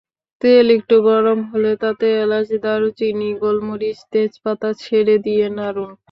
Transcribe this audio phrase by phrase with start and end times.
[0.41, 5.91] তেল একটু গরম হলে তাতে এলাচ, দারুচিনি, গোলমরিচ, তেজপাতা ছেড়ে দিয়ে নাড়ুন।